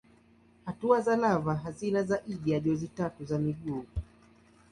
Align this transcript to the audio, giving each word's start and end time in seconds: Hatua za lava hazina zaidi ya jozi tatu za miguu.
Hatua 0.65 1.01
za 1.01 1.15
lava 1.17 1.53
hazina 1.55 2.03
zaidi 2.03 2.51
ya 2.51 2.59
jozi 2.59 2.87
tatu 2.87 3.25
za 3.25 3.39
miguu. 3.39 3.85